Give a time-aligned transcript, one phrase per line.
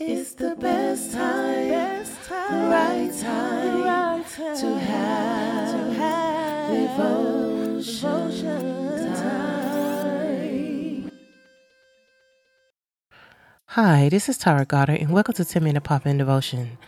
[0.00, 8.30] It's the best time, best time, right time, right time to have, to have devotion,
[8.30, 11.10] devotion time.
[13.66, 16.78] Hi, this is Tara Goddard, and welcome to 10 Minute Pop In Devotion.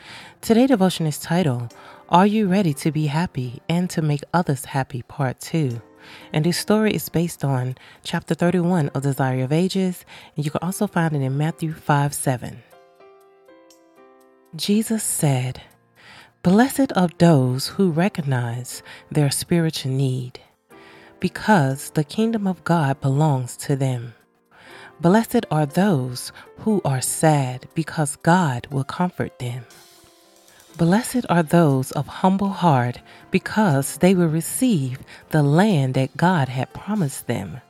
[0.41, 1.75] Today, devotion is titled,
[2.11, 5.03] Are You Ready to Be Happy and to Make Others Happy?
[5.03, 5.83] Part 2.
[6.33, 7.75] And this story is based on
[8.05, 10.05] chapter 31 of Desire of Ages,
[10.37, 12.63] and you can also find it in Matthew 5 7.
[14.57, 15.63] Jesus said,
[16.43, 20.41] Blessed are those who recognize their spiritual need,
[21.21, 24.15] because the kingdom of God belongs to them.
[25.01, 29.67] Blessed are those who are sad, because God will comfort them.
[30.77, 32.99] Blessed are those of humble heart,
[33.31, 37.61] because they will receive the land that God had promised them.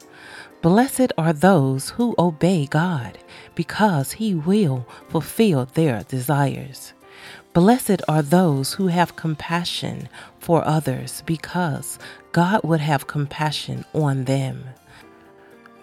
[0.63, 3.17] Blessed are those who obey God,
[3.55, 6.93] because He will fulfill their desires.
[7.55, 11.99] Blessed are those who have compassion for others, because
[12.33, 14.65] God would have compassion on them.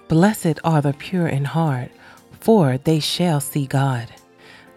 [0.09, 1.89] Blessed are the pure in heart,
[2.39, 4.13] for they shall see God.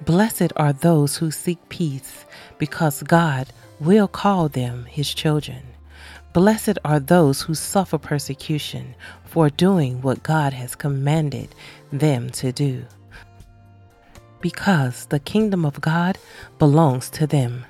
[0.06, 2.24] Blessed are those who seek peace,
[2.56, 5.62] because God will call them His children.
[6.32, 11.52] Blessed are those who suffer persecution for doing what God has commanded
[11.92, 12.84] them to do,
[14.40, 16.18] because the kingdom of God
[16.60, 17.64] belongs to them.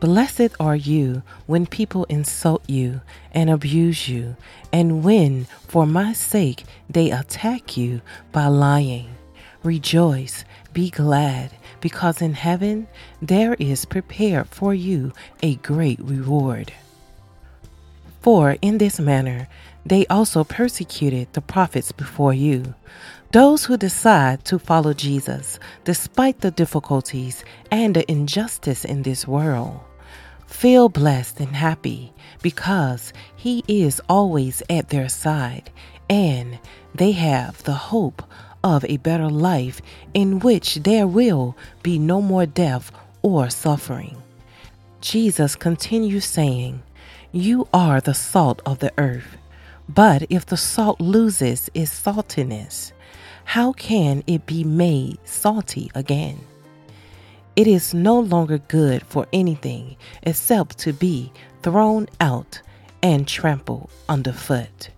[0.00, 4.36] Blessed are you when people insult you and abuse you,
[4.72, 8.00] and when, for my sake, they attack you
[8.32, 9.14] by lying.
[9.62, 12.88] Rejoice, be glad, because in heaven
[13.22, 16.72] there is prepared for you a great reward.
[18.24, 19.48] For in this manner
[19.84, 22.74] they also persecuted the prophets before you.
[23.32, 29.78] Those who decide to follow Jesus despite the difficulties and the injustice in this world.
[30.46, 35.70] Feel blessed and happy because He is always at their side
[36.08, 36.58] and
[36.94, 38.22] they have the hope
[38.62, 39.82] of a better life
[40.14, 42.90] in which there will be no more death
[43.20, 44.16] or suffering.
[45.02, 46.82] Jesus continues saying,
[47.36, 49.36] You are the salt of the earth.
[49.88, 52.92] But if the salt loses its saltiness,
[53.42, 56.38] how can it be made salty again?
[57.56, 61.32] It is no longer good for anything except to be
[61.64, 62.62] thrown out
[63.02, 64.90] and trampled underfoot.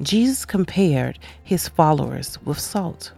[0.00, 3.10] Jesus compared his followers with salt.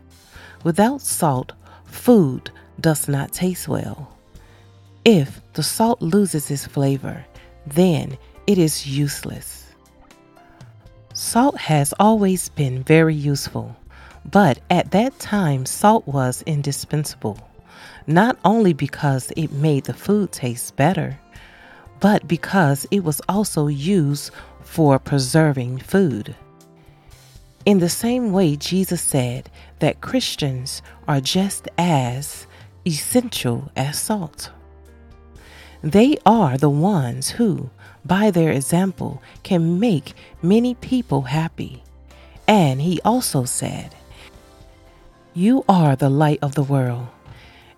[0.65, 1.53] Without salt,
[1.85, 2.51] food
[2.81, 4.17] does not taste well.
[5.05, 7.23] If the salt loses its flavor,
[7.67, 9.65] then it is useless.
[11.15, 13.77] Salt has always been very useful,
[14.31, 17.39] but at that time, salt was indispensable
[18.07, 21.19] not only because it made the food taste better,
[22.01, 24.31] but because it was also used
[24.63, 26.35] for preserving food.
[27.65, 32.47] In the same way, Jesus said that Christians are just as
[32.87, 34.51] essential as salt.
[35.87, 37.71] They are the ones who,
[38.05, 41.85] by their example, can make many people happy.
[42.49, 43.95] And he also said,
[45.33, 47.07] You are the light of the world.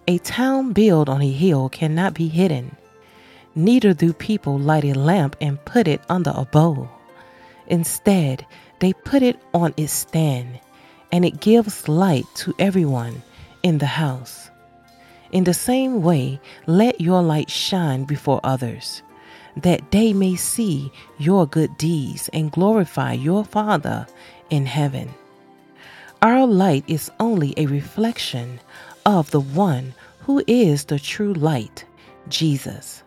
[0.06, 2.76] A town built on a hill cannot be hidden.
[3.54, 6.88] Neither do people light a lamp and put it under a bowl.
[7.66, 8.46] Instead,
[8.80, 10.58] they put it on its stand,
[11.12, 13.22] and it gives light to everyone
[13.62, 14.48] in the house.
[15.30, 19.02] In the same way, let your light shine before others,
[19.56, 24.06] that they may see your good deeds and glorify your Father
[24.50, 25.10] in heaven.
[26.22, 28.60] Our light is only a reflection
[29.04, 31.84] of the one who is the true light,
[32.28, 33.02] Jesus.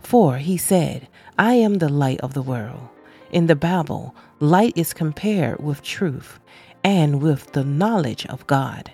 [0.00, 2.88] For he said, I am the light of the world.
[3.30, 6.38] In the Bible, light is compared with truth
[6.84, 8.92] and with the knowledge of God.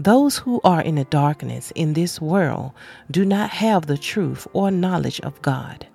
[0.00, 2.72] Those who are in the darkness in this world
[3.10, 5.86] do not have the truth or knowledge of God,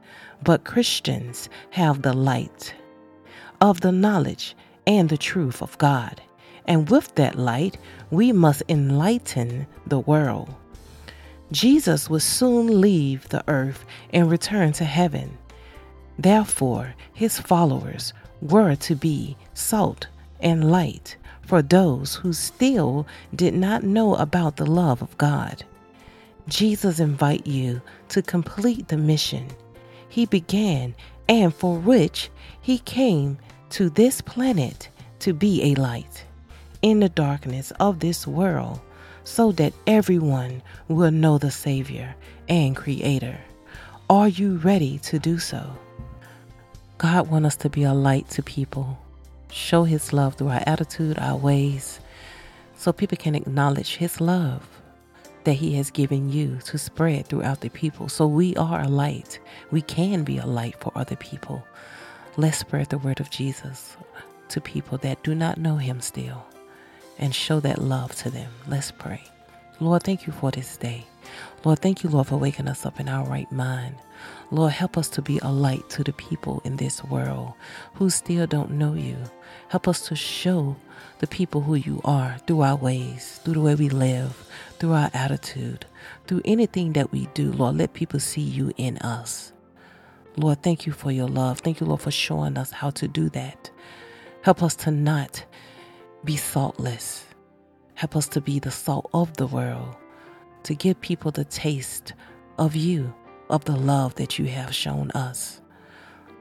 [0.44, 2.74] but Christians have the light
[3.60, 4.56] of the knowledge
[4.86, 6.22] and the truth of God
[6.68, 7.78] and with that light,
[8.12, 10.54] we must enlighten the world.
[11.52, 15.38] Jesus will soon leave the earth and return to heaven.
[16.18, 20.08] Therefore, his followers were to be salt
[20.40, 23.06] and light for those who still
[23.36, 25.64] did not know about the love of God.
[26.48, 29.48] Jesus invite you to complete the mission
[30.10, 30.96] he began
[31.28, 32.30] and for which
[32.62, 33.38] he came
[33.70, 34.90] to this planet
[35.20, 36.24] to be a light
[36.82, 38.80] in the darkness of this world
[39.24, 42.16] so that everyone will know the Savior
[42.48, 43.38] and Creator.
[44.10, 45.76] Are you ready to do so?
[46.98, 48.98] God wants us to be a light to people,
[49.56, 52.00] show His love through our attitude, our ways,
[52.76, 54.68] so people can acknowledge His love
[55.46, 58.10] that He has given you to spread throughout the people.
[58.10, 59.40] So we are a light.
[59.72, 61.66] We can be a light for other people.
[62.36, 63.96] Let's spread the word of Jesus
[64.50, 66.46] to people that do not know Him still
[67.18, 68.52] and show that love to them.
[68.68, 69.24] Let's pray.
[69.80, 71.06] Lord, thank you for this day.
[71.64, 73.96] Lord, thank you, Lord, for waking us up in our right mind.
[74.52, 77.54] Lord, help us to be a light to the people in this world
[77.96, 79.18] who still don't know you.
[79.70, 80.76] Help us to show
[81.20, 84.48] the people who you are through our ways, through the way we live,
[84.80, 85.86] through our attitude,
[86.28, 87.52] through anything that we do.
[87.52, 89.52] Lord, let people see you in us.
[90.38, 91.60] Lord, thank you for your love.
[91.60, 93.72] Thank you, Lord, for showing us how to do that.
[94.42, 95.44] Help us to not
[96.24, 97.26] be saltless.
[97.96, 99.96] Help us to be the salt of the world,
[100.64, 102.14] to give people the taste
[102.58, 103.14] of you,
[103.50, 105.62] of the love that you have shown us.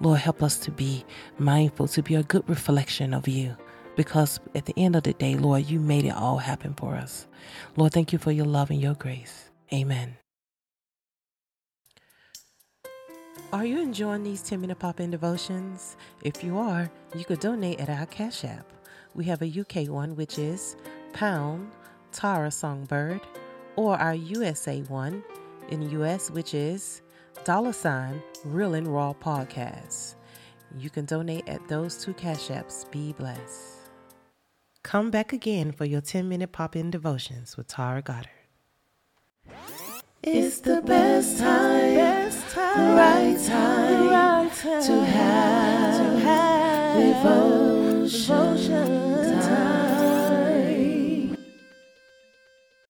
[0.01, 1.05] Lord, help us to be
[1.39, 3.57] mindful, to be a good reflection of you,
[3.97, 7.29] because at the end of the day, Lord, you made it all happen for us.
[7.77, 9.51] Lord, thank you for your love and your grace.
[9.73, 10.17] Amen.
[13.53, 15.97] Are you enjoying these 10 minute pop in devotions?
[16.25, 18.67] If you are, you could donate at our Cash App.
[19.15, 20.75] We have a UK one, which is
[21.15, 21.71] pound
[22.13, 23.21] Tara Songbird,
[23.77, 25.25] or our USA one
[25.69, 27.03] in the US, which is
[27.45, 30.15] dollar sign Real and Raw Podcast.
[30.77, 32.91] You can donate at those two cash apps.
[32.91, 33.79] Be blessed.
[34.83, 38.31] Come back again for your 10 minute pop in devotions with Tara Goddard.
[40.23, 48.57] It's the best time, best time, right time, right time to have, to have devotion,
[48.57, 49.74] devotion time.